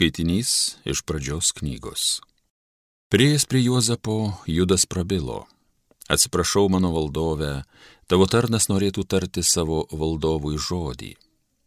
[0.00, 2.22] Skaitinys iš pradžios knygos.
[3.12, 5.42] Prieės prie Juozapo, Judas prabilo.
[6.08, 7.50] Atsiprašau, mano valdove,
[8.08, 11.10] tavo tarnas norėtų tarti savo valdovui žodį.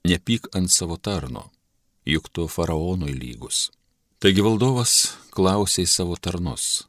[0.10, 1.46] Nepyk ant savo tarno,
[2.10, 3.70] juk tu faraonui lygus.
[4.18, 6.88] Taigi valdovas klausė į savo tarnus,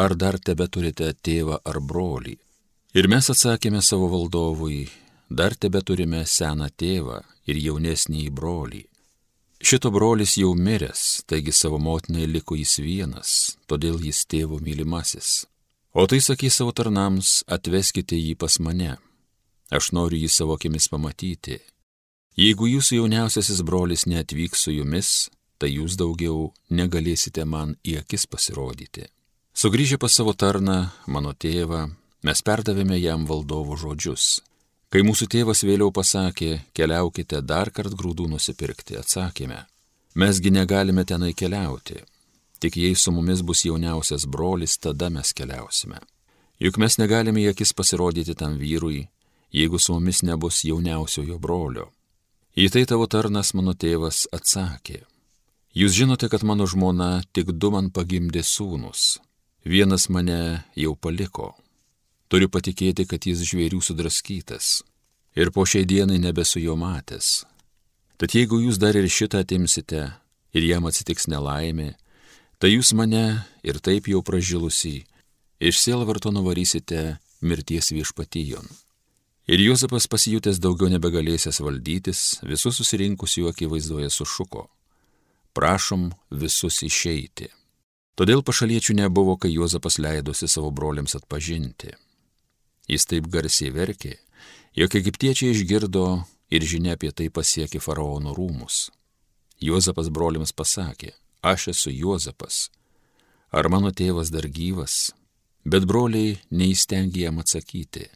[0.00, 2.38] ar dar tebe turite tėvą ar brolį.
[2.96, 4.86] Ir mes atsakėme savo valdovui,
[5.28, 8.86] dar tebe turime seną tėvą ir jaunesnį brolį.
[9.58, 13.30] Šito brolis jau miręs, taigi savo motinai liko jis vienas,
[13.66, 15.46] todėl jis tėvo mylimasis.
[15.98, 18.96] O tai sakys savo tarnams, atveskite jį pas mane.
[19.74, 21.58] Aš noriu jį savo akimis pamatyti.
[22.38, 25.08] Jeigu jūsų jauniausiasis brolis neatvyks su jumis,
[25.58, 29.08] tai jūs daugiau negalėsite man į akis pasirodyti.
[29.58, 31.88] Sugrįžę pas savo tarną, mano tėvą,
[32.22, 34.38] mes perdavėme jam valdovo žodžius.
[34.88, 39.58] Kai mūsų tėvas vėliau pasakė, keliaukite dar kart grūdų nusipirkti, atsakėme,
[40.16, 41.98] mesgi negalime tenai keliauti,
[42.56, 46.00] tik jei su mumis bus jauniausias brolis, tada mes keliausime.
[46.64, 49.04] Juk mes negalime į akis pasirodyti tam vyrui,
[49.52, 51.90] jeigu su mumis nebus jauniausiojo brolio.
[52.56, 55.02] Į tai tavo tarnas mano tėvas atsakė,
[55.76, 59.18] jūs žinote, kad mano žmona tik du man pagimdė sūnus,
[59.68, 61.52] vienas mane jau paliko
[62.28, 64.82] Turiu patikėti, kad jis žvėrių sudraskytas
[65.38, 67.44] ir po šiai dienai nebesu jo matęs.
[68.18, 70.02] Tad jeigu jūs dar ir šitą atimsite
[70.52, 71.92] ir jam atsitiks nelaimė,
[72.58, 75.04] tai jūs mane ir taip jau pražilusi
[75.60, 78.66] iš sielvarto nuvarysite mirties viešpatyjon.
[79.48, 84.66] Ir Juozapas pasijutęs daugiau nebegalėsęs valdytis, visus susirinkusių akivaizdoje sušuko.
[85.56, 86.10] Prašom
[86.42, 87.48] visus išeiti.
[88.18, 91.94] Todėl pašaliečių nebuvo, kai Juozapas leidosi savo broliams atpažinti.
[92.88, 94.14] Jis taip garsiai verkė,
[94.72, 96.06] jog egiptiečiai išgirdo
[96.48, 98.88] ir žinia apie tai pasiekė faraono rūmus.
[99.60, 102.68] Juozapas broliams pasakė, aš esu Juozapas,
[103.52, 105.10] ar mano tėvas dar gyvas,
[105.68, 108.06] bet broliai neįstengė jam atsakyti,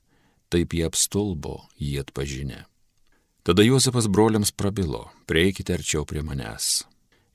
[0.48, 2.64] taip jie apstulbo jį atpažinę.
[3.42, 6.86] Tada Juozapas broliams prabilo, prieikite arčiau prie manęs.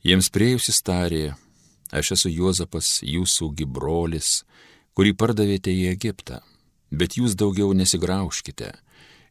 [0.07, 1.35] Jiems prieijusis tarė,
[1.91, 4.45] aš esu Juozapas, jūsų gibrolis,
[4.97, 6.39] kurį pardavėte į Egiptą
[6.91, 8.71] bet jūs daugiau nesigrauškite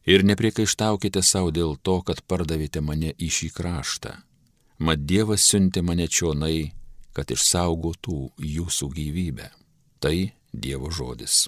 [0.07, 4.13] ir nepriekaištaukite savo dėl to, kad pardavėte mane į šį kraštą.
[4.79, 6.71] Mat Dievas siuntė mane čionai,
[7.13, 9.49] kad išsaugotų jūsų gyvybę.
[9.99, 10.15] Tai
[10.53, 11.47] Dievo žodis.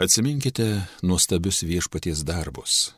[0.00, 2.94] Atsiminkite nuostabius viešpaties darbus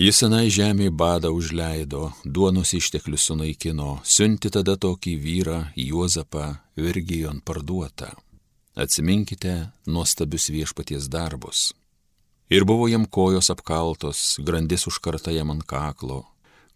[0.00, 6.44] Jis senai žemė badą užleido, duonos išteklius sunaikino, siunti tada tokį vyrą Juozapą
[6.80, 8.08] Virgijon parduotą.
[8.80, 9.52] Atsiminkite
[9.84, 11.74] nuostabius viešpaties darbus.
[12.48, 16.22] Ir buvo jam kojos apkaltos, grandis užkarta jam ant kaklo,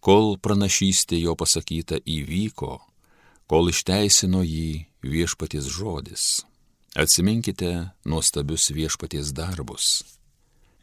[0.05, 2.75] kol pranašystė jo pasakyta įvyko,
[3.49, 6.27] kol išteisino jį viešpaties žodis.
[6.93, 7.73] Atsiminkite
[8.05, 10.03] nuostabius viešpaties darbus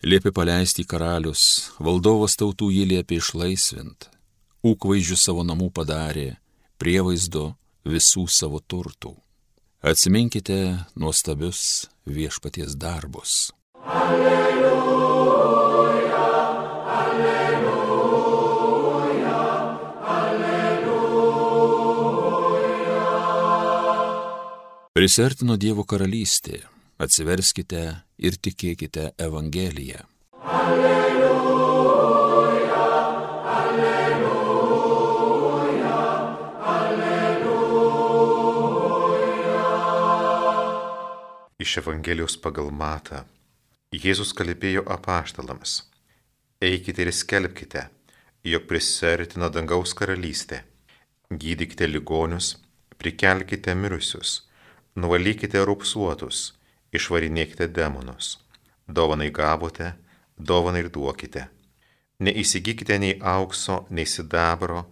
[0.02, 4.08] liepė paleisti karalius, valdovas tautų jį liepė išlaisvint,
[4.66, 6.36] ūkvaizdžių savo namų padarė,
[6.82, 7.54] prievaizdo
[7.86, 9.14] visų savo turtų.
[9.82, 13.52] Atsiminkite nuostabius viešpaties darbus.
[13.82, 15.38] Alleluja,
[16.98, 17.72] alleluja,
[20.18, 20.92] alleluja.
[24.94, 26.62] Prisertino Dievo karalystė
[27.02, 27.82] atsiverskite
[28.22, 30.00] ir tikėkite Evangeliją.
[30.42, 32.02] Alleluja,
[33.56, 34.82] alleluja,
[36.76, 37.92] alleluja.
[41.58, 43.24] Iš Evangelijos pagal matą
[43.92, 45.82] Jėzus kalbėjo apaštalams.
[46.64, 47.82] Eikite ir skelbkite,
[48.46, 50.62] jog prisertina dangaus karalystė.
[51.28, 52.56] Gydykite ligonius,
[52.96, 54.48] prikelkite mirusius,
[54.96, 56.52] nuvalykite rupsuotus
[56.92, 58.36] išvarinėkite demonus.
[58.86, 59.94] Dovanai gavote,
[60.36, 61.46] dovanai ir duokite.
[62.22, 64.84] Neįsigykite nei aukso, nei sidabro,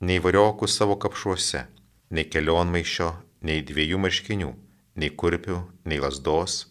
[0.00, 1.66] nei variokų savo kapšuose,
[2.10, 3.12] nei kelionmaišio,
[3.46, 4.50] nei dviejų marškinių,
[4.98, 6.66] nei kurpių, nei lasdos,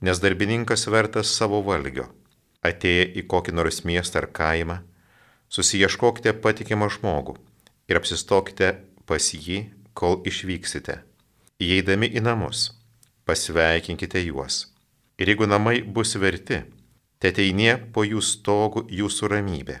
[0.00, 2.08] nes darbininkas vertas savo valgio.
[2.64, 4.78] Atėję į kokį nors miestą ar kaimą,
[5.52, 7.36] susieškokite patikimą žmogų
[7.88, 8.70] ir apsistokite
[9.06, 11.02] pas jį, kol išvyksite.
[11.62, 12.72] Įeidami į namus,
[13.26, 14.74] pasveikinkite juos.
[15.18, 16.62] Ir jeigu namai bus verti,
[17.18, 19.78] te teinė po jų stogų jūsų ramybė,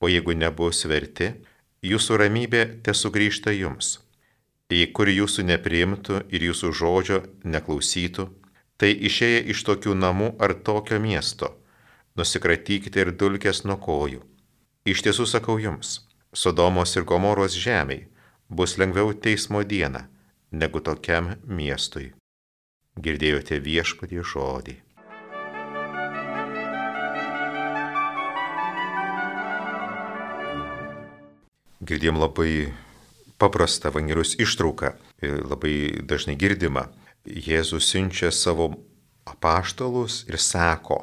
[0.00, 1.30] o jeigu nebus verti,
[1.82, 3.98] jūsų ramybė te sugrįžta jums.
[4.72, 8.28] Jei kur jūsų nepriimtų ir jūsų žodžio neklausytų,
[8.76, 11.54] tai išėję iš tokių namų ar tokio miesto,
[12.18, 14.24] nusikratykite ir dulkės nuo kojų,
[14.84, 16.02] Iš tiesų sakau jums,
[16.36, 18.02] Sodomos ir Gomoros žemiai
[18.52, 20.02] bus lengviau teismo dieną
[20.52, 22.10] negu tokiam miestui.
[23.00, 24.76] Girdėjote viešpatį žodį.
[31.84, 32.50] Girdėjom labai
[33.38, 35.74] paprastą Evangelijos ištrauką, labai
[36.06, 36.88] dažnai girdima.
[37.24, 38.70] Jėzus siunčia savo
[39.28, 41.02] apaštalus ir sako,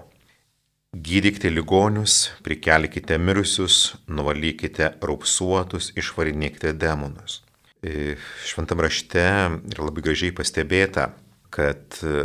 [0.91, 7.37] Gydykite ligonius, prikelkite mirusius, nuvalykite raupsuotus, išvarinėkite demonus.
[7.79, 9.23] E, šventam rašte
[9.71, 11.13] yra labai gražiai pastebėta,
[11.51, 12.23] kad e,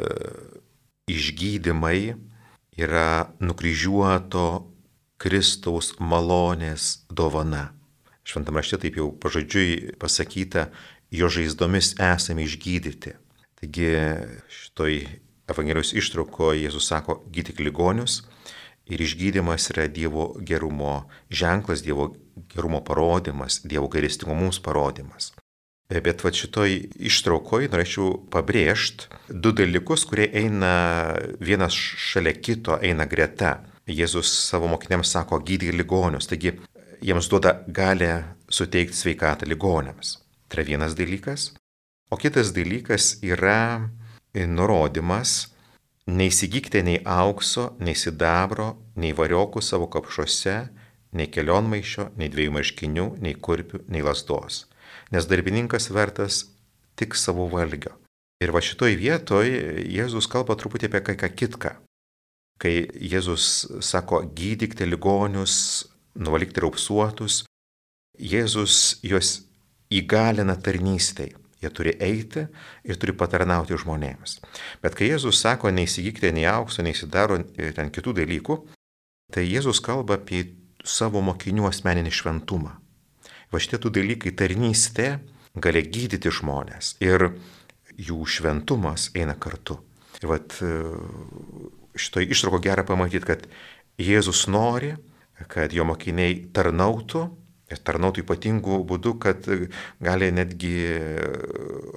[1.11, 2.15] išgydymai
[2.79, 4.47] yra nukryžiuoto
[5.19, 7.71] Kristaus malonės dovana.
[8.27, 10.69] Šventam rašte taip jau pažodžiui pasakyta,
[11.11, 13.15] jo žaizdomis esame išgydyti.
[13.57, 13.93] Taigi
[14.53, 14.99] šitoj
[15.47, 18.25] Evangelijos ištraukoje Jėzus sako, gydyk ligonius
[18.91, 22.11] ir išgydymas yra Dievo gerumo ženklas, Dievo
[22.51, 25.31] gerumo parodimas, Dievo gailestingo mums parodimas.
[25.87, 26.73] Bet va šitoj
[27.07, 33.61] ištraukoje norėčiau pabrėžti du dalykus, kurie eina vienas šalia kito, eina greta.
[33.87, 36.57] Jėzus savo mokiniams sako, gydyk ligonius, taigi
[37.07, 40.17] jiems duoda galę suteikti sveikatą ligonėms.
[40.51, 41.53] Tai yra vienas dalykas.
[42.11, 43.87] O kitas dalykas yra
[44.35, 45.53] nurodymas,
[46.07, 50.57] neįsigykite nei aukso, nei sidabro, nei variokų savo kapšuose,
[51.17, 54.67] nei kelionmaišio, nei dviejų marškinių, nei kurpių, nei lasdos,
[55.15, 56.45] nes darbininkas vertas
[56.97, 57.95] tik savo valgio.
[58.43, 59.49] Ir va šitoj vietoj
[59.89, 61.73] Jėzus kalba truputį apie kai ką kitką.
[62.61, 62.75] Kai
[63.13, 65.87] Jėzus sako, gydykite ligonius,
[66.17, 67.45] nuvalykite raupsuotus,
[68.17, 69.43] Jėzus juos
[69.93, 71.35] įgalina tarnystėj.
[71.57, 72.45] Jie turi eiti
[72.85, 74.39] ir turi patarnauti žmonėms.
[74.85, 78.59] Bet kai Jėzus sako, neįsigykite nei aukso, neįsidaro ten kitų dalykų,
[79.33, 80.45] tai Jėzus kalba apie
[80.85, 82.77] savo mokinių asmeninį šventumą.
[83.53, 85.17] Va šitie tų dalykai tarnystė
[85.57, 87.31] gali gydyti žmonės ir
[87.97, 89.79] jų šventumas eina kartu.
[90.21, 90.59] Ir vat
[91.97, 93.49] šitoj ištrauko gera pamatyti, kad
[94.01, 94.93] Jėzus nori,
[95.49, 97.25] kad jo mokiniai tarnautų
[97.67, 99.47] Ir tarnautų ypatingų būdų, kad
[99.99, 100.77] gali netgi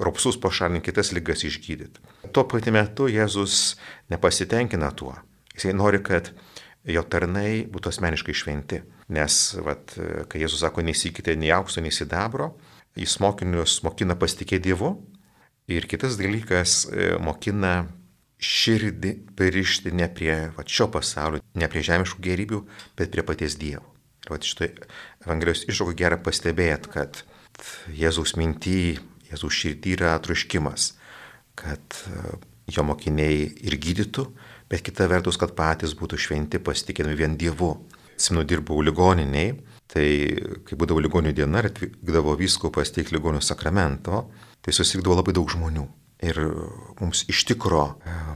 [0.01, 2.01] ropsus pašalinti, kitas lygas išgydyti.
[2.34, 3.75] Tuo pat metu Jėzus
[4.10, 5.13] nepasitenkina tuo.
[5.54, 6.31] Jisai nori, kad
[6.88, 8.81] jo tarnai būtų asmeniškai šventi.
[9.12, 9.96] Nes, vat,
[10.30, 12.54] kai Jėzus sako, neįsikite nei aukso, nei sidabro,
[13.00, 14.94] jis mokinius mokina pasitikėti Dievu.
[15.70, 16.84] Ir kitas dalykas,
[17.22, 17.90] mokina
[18.40, 22.62] širdį pririšti ne prie vat, šio pasaulio, ne prie žemiškų gerybių,
[22.98, 23.84] bet prie paties Dievo.
[24.25, 24.72] Ir vat šitoj
[25.25, 27.24] Evangelijos iššūkį gera pastebėti, kad
[27.92, 29.00] Jėzaus mintį,
[29.30, 30.94] Jėzaus širdį yra truškimas,
[31.60, 32.38] kad e,
[32.72, 34.30] jo mokiniai ir gydytų,
[34.69, 37.74] bet kita vertus, kad patys būtų šventi pasitikėdami vien Dievu.
[38.19, 39.54] Simnu dirbau ligoniniai,
[39.88, 40.06] tai
[40.68, 44.25] kai būdavo ligonių diena ir atvykdavo viskupas teikti ligonių sakramento,
[44.60, 45.86] tai susitikdavo labai daug žmonių.
[46.27, 46.36] Ir
[47.00, 47.86] mums iš tikro,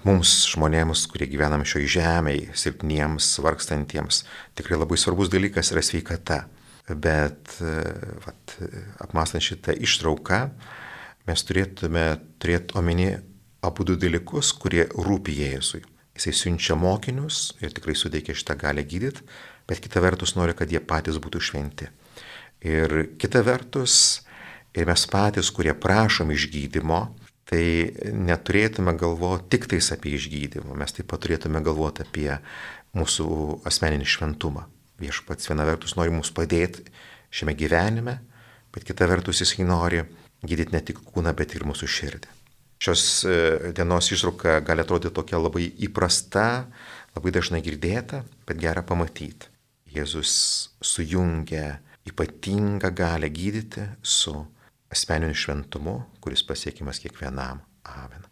[0.07, 4.21] mums žmonėms, kurie gyvename šioje žemėje, silpniems, vargstantiems,
[4.55, 6.45] tikrai labai svarbus dalykas yra sveikata.
[6.87, 7.57] Bet
[8.23, 8.55] vat,
[9.03, 10.39] apmastant šitą ištrauką,
[11.27, 12.07] mes turėtume
[12.39, 13.09] turėti omeny
[13.63, 15.83] abu du dalykus, kurie rūpi Jėzui.
[16.13, 19.23] Jisai siunčia mokinius ir tikrai suteikia šitą galę gydyti,
[19.69, 21.89] bet kita vertus nori, kad jie patys būtų šventi.
[22.63, 23.95] Ir kita vertus,
[24.77, 27.01] ir mes patys, kurie prašom išgydymo,
[27.49, 27.63] tai
[28.13, 32.29] neturėtume galvoti tik tais apie išgydymą, mes taip pat turėtume galvoti apie
[32.97, 33.27] mūsų
[33.67, 34.67] asmeninį šventumą.
[35.01, 36.85] Viešpats viena vertus nori mums padėti
[37.33, 38.19] šiame gyvenime,
[38.73, 40.05] bet kita vertus jis nori
[40.45, 42.42] gydyti ne tik kūną, bet ir mūsų širdį.
[42.83, 46.65] Šios e, dienos išrauka gali atrodyti tokia labai įprasta,
[47.15, 49.47] labai dažnai girdėta, bet gera pamatyti.
[49.93, 50.33] Jėzus
[50.83, 51.77] sujungia
[52.09, 54.33] ypatingą galę gydyti su
[54.91, 57.61] asmeniniu šventumu, kuris pasiekimas kiekvienam.
[57.87, 58.27] Amen.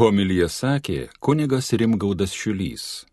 [0.00, 3.09] Homilyje sakė kunigas Rimgaudas Šiulys.